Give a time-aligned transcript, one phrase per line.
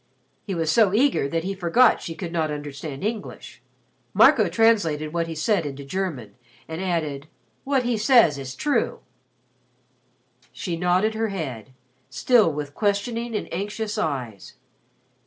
[0.43, 3.61] He was so eager that he forgot she could not understand English.
[4.15, 6.33] Marco translated what he said into German
[6.67, 7.27] and added:
[7.65, 9.01] "What he says is true."
[10.51, 11.73] She nodded her head,
[12.09, 14.55] still with questioning and anxious eyes.